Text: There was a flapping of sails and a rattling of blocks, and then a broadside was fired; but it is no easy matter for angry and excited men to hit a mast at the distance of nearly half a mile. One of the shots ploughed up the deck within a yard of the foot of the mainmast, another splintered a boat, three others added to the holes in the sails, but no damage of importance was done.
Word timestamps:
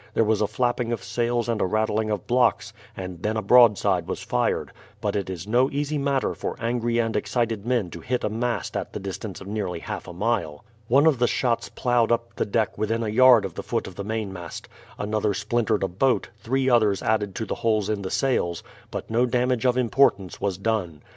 There 0.15 0.23
was 0.23 0.41
a 0.41 0.47
flapping 0.47 0.91
of 0.91 1.03
sails 1.03 1.47
and 1.47 1.61
a 1.61 1.65
rattling 1.67 2.09
of 2.09 2.25
blocks, 2.25 2.73
and 2.97 3.21
then 3.21 3.37
a 3.37 3.41
broadside 3.43 4.07
was 4.07 4.19
fired; 4.23 4.71
but 4.99 5.15
it 5.15 5.29
is 5.29 5.45
no 5.45 5.69
easy 5.69 5.99
matter 5.99 6.33
for 6.33 6.55
angry 6.59 6.97
and 6.97 7.15
excited 7.15 7.67
men 7.67 7.91
to 7.91 7.99
hit 7.99 8.23
a 8.23 8.27
mast 8.29 8.75
at 8.75 8.93
the 8.93 8.99
distance 8.99 9.41
of 9.41 9.45
nearly 9.45 9.77
half 9.81 10.07
a 10.07 10.11
mile. 10.13 10.65
One 10.87 11.05
of 11.05 11.19
the 11.19 11.27
shots 11.27 11.69
ploughed 11.69 12.11
up 12.11 12.35
the 12.37 12.47
deck 12.47 12.79
within 12.79 13.03
a 13.03 13.09
yard 13.09 13.45
of 13.45 13.53
the 13.53 13.61
foot 13.61 13.85
of 13.85 13.93
the 13.93 14.03
mainmast, 14.03 14.67
another 14.97 15.35
splintered 15.35 15.83
a 15.83 15.87
boat, 15.87 16.29
three 16.39 16.67
others 16.67 17.03
added 17.03 17.35
to 17.35 17.45
the 17.45 17.53
holes 17.61 17.87
in 17.87 18.01
the 18.01 18.09
sails, 18.09 18.63
but 18.89 19.07
no 19.11 19.27
damage 19.27 19.65
of 19.67 19.77
importance 19.77 20.41
was 20.41 20.57
done. 20.57 21.03